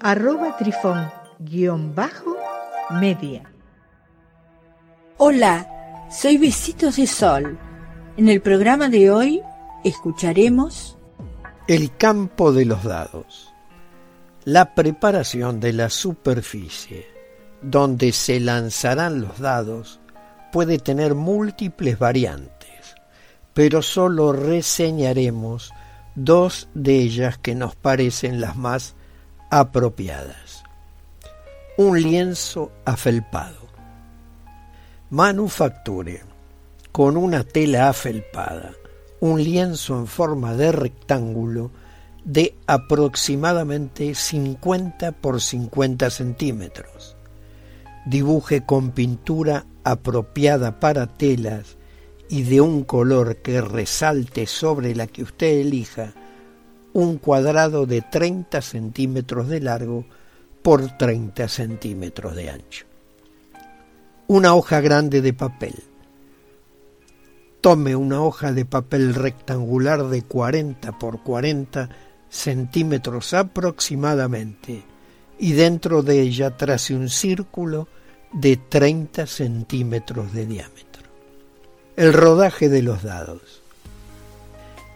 [0.00, 3.42] arroba trifón-media.
[5.18, 7.58] Hola, soy Besitos de Sol.
[8.16, 9.42] En el programa de hoy
[9.84, 10.96] escucharemos
[11.68, 13.52] El campo de los dados.
[14.44, 17.08] La preparación de la superficie
[17.62, 20.00] donde se lanzarán los dados
[20.52, 22.94] puede tener múltiples variantes,
[23.54, 25.72] pero solo reseñaremos
[26.14, 28.94] dos de ellas que nos parecen las más
[29.50, 30.64] apropiadas.
[31.76, 33.66] Un lienzo afelpado.
[35.10, 36.22] Manufacture
[36.92, 38.72] con una tela afelpada
[39.20, 41.70] un lienzo en forma de rectángulo
[42.24, 47.16] de aproximadamente 50 por 50 centímetros
[48.04, 51.76] dibuje con pintura apropiada para telas
[52.28, 56.12] y de un color que resalte sobre la que usted elija
[56.96, 60.06] un cuadrado de 30 centímetros de largo
[60.62, 62.86] por 30 centímetros de ancho.
[64.28, 65.74] Una hoja grande de papel.
[67.60, 71.90] Tome una hoja de papel rectangular de 40 por 40
[72.30, 74.82] centímetros aproximadamente
[75.38, 77.88] y dentro de ella trace un círculo
[78.32, 81.02] de 30 centímetros de diámetro.
[81.94, 83.65] El rodaje de los dados.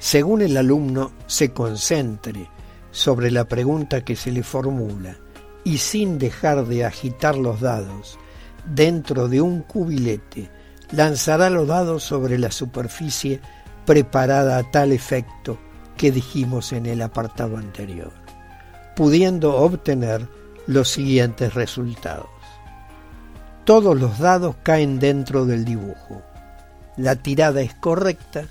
[0.00, 2.48] Según el alumno se concentre
[2.90, 5.14] sobre la pregunta que se le formula
[5.62, 8.18] y sin dejar de agitar los dados
[8.64, 10.50] dentro de un cubilete,
[10.92, 13.42] lanzará los dados sobre la superficie
[13.84, 15.58] preparada a tal efecto
[15.98, 18.12] que dijimos en el apartado anterior,
[18.96, 20.26] pudiendo obtener
[20.66, 22.30] los siguientes resultados.
[23.66, 26.22] Todos los dados caen dentro del dibujo.
[26.96, 28.46] La tirada es correcta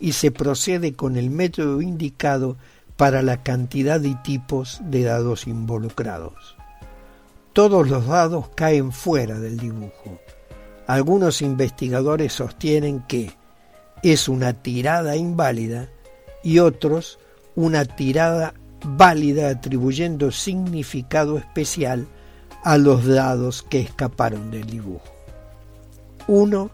[0.00, 2.56] y se procede con el método indicado
[2.96, 6.56] para la cantidad y tipos de dados involucrados.
[7.52, 10.18] Todos los dados caen fuera del dibujo.
[10.86, 13.32] Algunos investigadores sostienen que
[14.02, 15.88] es una tirada inválida
[16.42, 17.18] y otros
[17.54, 22.06] una tirada válida atribuyendo significado especial
[22.64, 25.04] a los dados que escaparon del dibujo.
[26.26, 26.70] Uno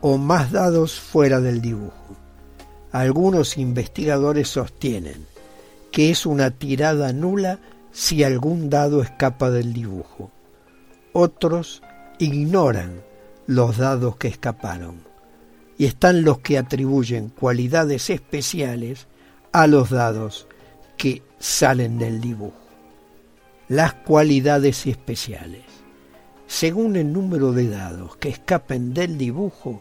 [0.00, 2.16] o más dados fuera del dibujo.
[2.92, 5.26] Algunos investigadores sostienen
[5.92, 7.58] que es una tirada nula
[7.92, 10.30] si algún dado escapa del dibujo.
[11.12, 11.82] Otros
[12.18, 13.02] ignoran
[13.46, 15.02] los dados que escaparon.
[15.78, 19.06] Y están los que atribuyen cualidades especiales
[19.52, 20.46] a los dados
[20.96, 22.60] que salen del dibujo
[23.70, 25.62] las cualidades especiales.
[26.48, 29.80] Según el número de dados que escapen del dibujo,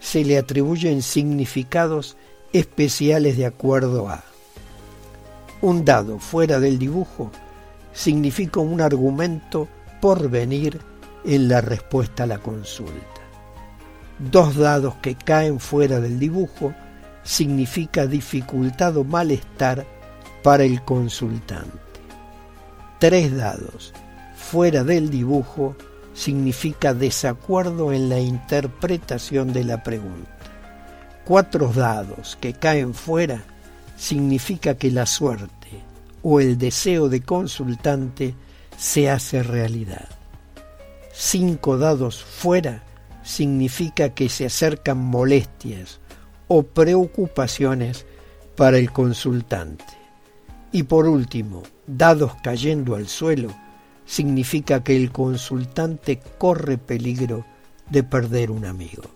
[0.00, 2.16] se le atribuyen significados
[2.58, 4.22] especiales de acuerdo a
[5.62, 7.30] un dado fuera del dibujo
[7.92, 9.68] significa un argumento
[10.00, 10.80] por venir
[11.24, 13.20] en la respuesta a la consulta.
[14.18, 16.74] Dos dados que caen fuera del dibujo
[17.22, 19.86] significa dificultad o malestar
[20.42, 21.86] para el consultante
[22.98, 23.92] tres dados
[24.36, 25.76] fuera del dibujo
[26.14, 30.35] significa desacuerdo en la interpretación de la pregunta.
[31.26, 33.42] Cuatro dados que caen fuera
[33.96, 35.82] significa que la suerte
[36.22, 38.36] o el deseo de consultante
[38.78, 40.08] se hace realidad.
[41.12, 42.84] Cinco dados fuera
[43.24, 45.98] significa que se acercan molestias
[46.46, 48.06] o preocupaciones
[48.54, 49.82] para el consultante.
[50.70, 53.48] Y por último, dados cayendo al suelo,
[54.04, 57.44] significa que el consultante corre peligro
[57.90, 59.15] de perder un amigo.